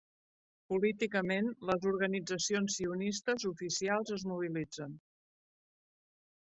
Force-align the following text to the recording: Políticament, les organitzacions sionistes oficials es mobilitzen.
Políticament, 0.71 1.49
les 1.71 1.85
organitzacions 1.91 2.79
sionistes 2.81 3.49
oficials 3.53 4.19
es 4.19 4.27
mobilitzen. 4.35 5.01